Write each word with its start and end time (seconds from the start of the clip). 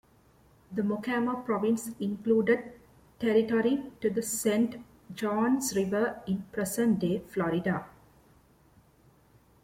The 0.71 0.81
Mocama 0.81 1.45
Province 1.45 1.91
included 1.99 2.71
territory 3.19 3.83
to 4.01 4.09
the 4.09 4.23
Saint 4.23 4.77
Johns 5.13 5.75
River 5.75 6.23
in 6.25 6.41
present-day 6.51 7.19
Florida. 7.29 7.85